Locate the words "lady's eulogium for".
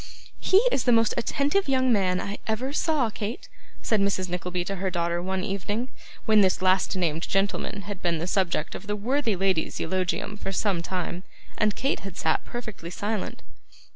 9.35-10.51